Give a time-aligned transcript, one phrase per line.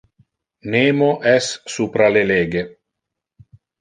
[0.75, 2.65] Nemo es supra le lege.